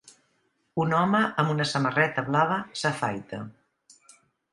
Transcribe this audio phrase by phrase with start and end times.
[0.85, 3.43] Un home amb una samarreta blava s'afaita.